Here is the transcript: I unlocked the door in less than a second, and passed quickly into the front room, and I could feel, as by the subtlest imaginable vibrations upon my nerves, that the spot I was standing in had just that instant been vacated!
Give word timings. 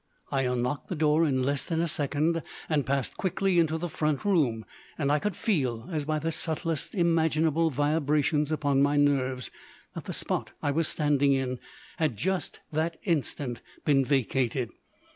I 0.31 0.47
unlocked 0.47 0.87
the 0.89 0.95
door 0.95 1.27
in 1.27 1.43
less 1.43 1.63
than 1.63 1.79
a 1.79 1.87
second, 1.87 2.41
and 2.67 2.87
passed 2.87 3.17
quickly 3.17 3.59
into 3.59 3.77
the 3.77 3.87
front 3.87 4.25
room, 4.25 4.65
and 4.97 5.11
I 5.11 5.19
could 5.19 5.35
feel, 5.35 5.87
as 5.91 6.05
by 6.05 6.17
the 6.17 6.31
subtlest 6.31 6.95
imaginable 6.95 7.69
vibrations 7.69 8.51
upon 8.51 8.81
my 8.81 8.97
nerves, 8.97 9.51
that 9.93 10.05
the 10.05 10.13
spot 10.13 10.53
I 10.63 10.71
was 10.71 10.87
standing 10.87 11.33
in 11.33 11.59
had 11.97 12.17
just 12.17 12.61
that 12.71 12.97
instant 13.03 13.61
been 13.85 14.03
vacated! 14.03 14.71